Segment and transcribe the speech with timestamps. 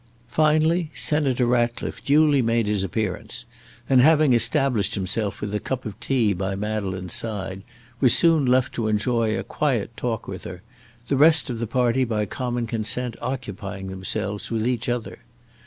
[0.29, 3.45] Finally, Senator Ratcliffe duly made his appearance,
[3.87, 7.61] and, having established himself with a cup of tea by Madeleine's side,
[7.99, 10.63] was soon left to enjoy a quiet talk with her,
[11.05, 15.19] the rest of the party by common consent occupying themselves with each other.